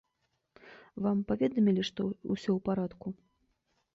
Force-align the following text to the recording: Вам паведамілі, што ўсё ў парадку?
Вам 1.07 1.17
паведамілі, 1.33 1.85
што 1.89 2.01
ўсё 2.31 2.51
ў 2.57 2.59
парадку? 2.69 3.07